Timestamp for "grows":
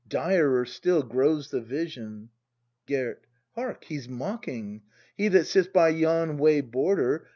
1.03-1.51